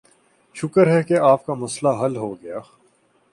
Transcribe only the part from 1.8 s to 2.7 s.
حل ہوگیا